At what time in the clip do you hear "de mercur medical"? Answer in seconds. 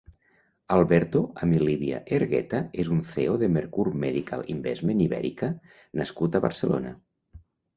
3.43-4.49